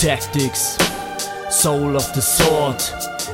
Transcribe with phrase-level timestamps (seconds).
[0.00, 0.78] Tactics,
[1.50, 3.29] Soul of the Sword.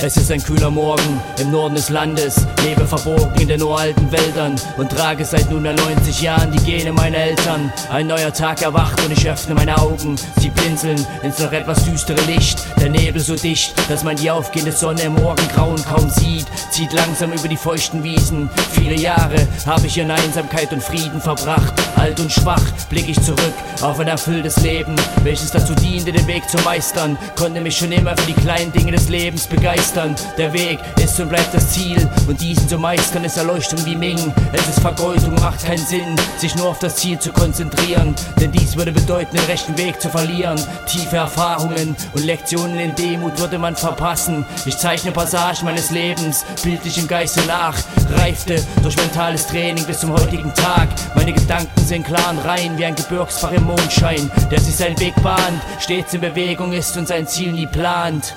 [0.00, 4.54] Es ist ein kühler Morgen im Norden des Landes, lebe verborgen in den uralten Wäldern
[4.76, 7.72] und trage seit nunmehr 90 Jahren die Gene meiner Eltern.
[7.90, 10.14] Ein neuer Tag erwacht und ich öffne meine Augen.
[10.38, 12.64] Sie blinzeln ins noch etwas düstere Licht.
[12.80, 16.46] Der Nebel so dicht, dass man die aufgehende Sonne im Morgengrauen kaum sieht.
[16.70, 18.48] Zieht langsam über die feuchten Wiesen.
[18.70, 21.74] Viele Jahre habe ich in Einsamkeit und Frieden verbracht.
[21.96, 26.48] Alt und schwach blick ich zurück auf ein erfülltes Leben, welches dazu diente, den Weg
[26.48, 27.18] zu meistern.
[27.36, 30.14] Konnte mich schon immer für die kleinen Dinge des Lebens begeistern begeistern.
[30.36, 34.18] Der Weg ist und bleibt das Ziel und diesen zu meistern ist Erleuchtung wie Ming.
[34.52, 38.76] Es ist Vergeudung, macht keinen Sinn, sich nur auf das Ziel zu konzentrieren, denn dies
[38.76, 40.60] würde bedeuten, den rechten Weg zu verlieren.
[40.86, 44.44] Tiefe Erfahrungen und Lektionen in Demut würde man verpassen.
[44.66, 47.76] Ich zeichne Passagen meines Lebens, bildlich im Geiste nach,
[48.16, 50.88] reifte durch mentales Training bis zum heutigen Tag.
[51.14, 55.14] Meine Gedanken sind klar und rein wie ein Gebirgsbach im Mondschein, der sich seinen Weg
[55.22, 58.34] bahnt, stets in Bewegung ist und sein Ziel nie plant.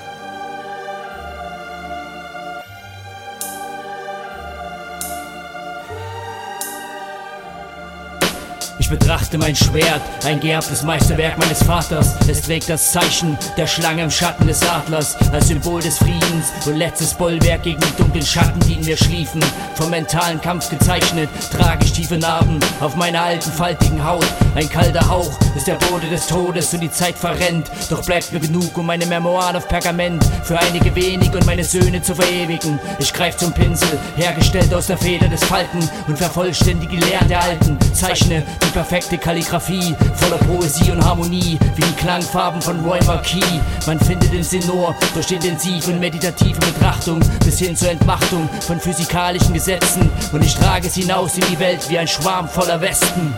[8.82, 12.16] Ich betrachte mein Schwert, ein geerbtes Meisterwerk meines Vaters.
[12.26, 16.74] Es trägt das Zeichen der Schlange im Schatten des Adlers, als Symbol des Friedens und
[16.74, 19.40] letztes Bollwerk gegen die dunklen Schatten, die in mir schliefen.
[19.76, 24.26] Vom mentalen Kampf gezeichnet, trage ich tiefe Narben auf meiner alten, faltigen Haut.
[24.56, 27.70] Ein kalter Hauch ist der Boden des Todes und die Zeit verrennt.
[27.88, 32.02] Doch bleibt mir genug, um meine Memoiren auf Pergament für einige wenig und meine Söhne
[32.02, 32.80] zu verewigen.
[32.98, 37.78] Ich greif zum Pinsel, hergestellt aus der Feder des Falken und vervollständige Lehren der Alten.
[37.94, 43.44] Zeichne die perfekte Kalligrafie, voller Poesie und Harmonie, wie die Klangfarben von Roy Marquis.
[43.86, 49.52] Man findet den nur durch intensive und meditative Betrachtung bis hin zur Entmachtung von physikalischen
[49.52, 50.10] Gesetzen.
[50.32, 53.34] Und ich trage es hinaus in die Welt wie ein Schwarm voller Westen.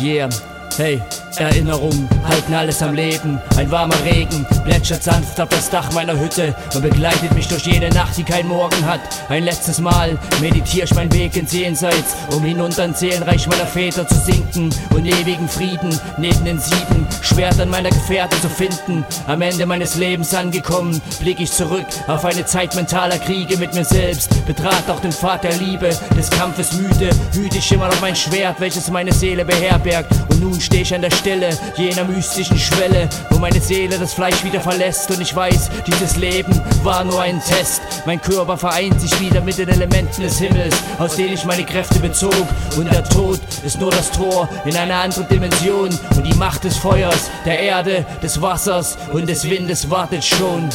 [0.00, 0.30] Yeah,
[0.78, 1.02] hey,
[1.38, 3.40] Erinnerungen halten alles am Leben.
[3.56, 7.90] Ein warmer Regen plätschert sanft auf das Dach meiner Hütte und begleitet mich durch jene
[7.90, 9.00] Nacht, die kein Morgen hat.
[9.28, 14.06] Ein letztes Mal meditiere ich meinen Weg ins Jenseits, um hinunter ins Seelenreich meiner Väter
[14.06, 19.04] zu sinken und ewigen Frieden neben den sieben Schwertern meiner Gefährten zu finden.
[19.26, 23.84] Am Ende meines Lebens angekommen, blicke ich zurück auf eine Zeit mentaler Kriege mit mir
[23.84, 28.16] selbst, betrat auch den Pfad der Liebe, des Kampfes müde, hüte ich immer noch mein
[28.16, 30.12] Schwert, welches meine Seele beherbergt.
[30.30, 34.44] Und nun stehe ich an der Stelle jener mystischen Schwelle, wo meine Seele das Fleisch
[34.44, 37.82] wieder verlässt und ich weiß, dieses Leben war nur ein Test.
[38.06, 41.98] Mein Körper vereint sich wieder mit den Elementen des Himmels, aus denen ich meine Kräfte
[41.98, 42.46] bezog
[42.76, 46.76] und der Tod ist nur das Tor in eine andere Dimension und die Macht des
[46.76, 50.68] Feuers, der Erde, des Wassers und des Windes wartet schon.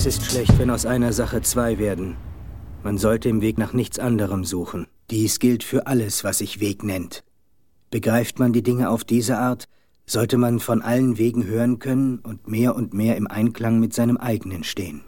[0.00, 2.16] Es ist schlecht, wenn aus einer Sache zwei werden.
[2.82, 4.86] Man sollte im Weg nach nichts anderem suchen.
[5.10, 7.22] Dies gilt für alles, was sich Weg nennt.
[7.90, 9.68] Begreift man die Dinge auf diese Art,
[10.06, 14.16] sollte man von allen Wegen hören können und mehr und mehr im Einklang mit seinem
[14.16, 15.02] eigenen stehen.